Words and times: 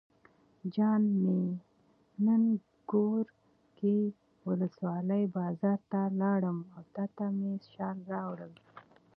جان 0.73 1.03
مې 1.21 1.39
نن 2.25 2.43
ګورکي 2.91 3.99
ولسوالۍ 4.47 5.23
بازار 5.37 5.79
ته 5.91 6.01
لاړم 6.19 6.59
او 6.75 6.81
تاته 6.95 7.25
مې 7.37 7.53
شال 7.71 7.97
راوړل. 8.13 8.53